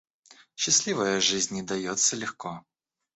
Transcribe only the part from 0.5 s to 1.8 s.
Счастливая жизнь не